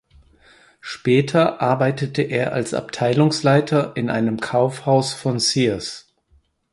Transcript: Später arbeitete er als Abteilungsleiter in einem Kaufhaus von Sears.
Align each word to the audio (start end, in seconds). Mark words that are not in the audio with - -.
Später 0.79 1.61
arbeitete 1.61 2.23
er 2.23 2.53
als 2.53 2.73
Abteilungsleiter 2.73 3.95
in 3.95 4.09
einem 4.09 4.39
Kaufhaus 4.39 5.13
von 5.13 5.37
Sears. 5.37 6.07